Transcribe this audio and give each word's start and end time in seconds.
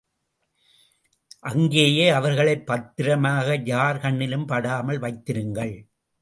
அங்கேயே 1.39 2.09
அவர்களைப் 2.09 2.65
பத்திரமாக 2.65 3.61
யார் 3.63 3.97
கண்ணிலும் 3.97 4.47
படாமல் 4.47 4.99
வைத்திருங்கள். 4.99 5.87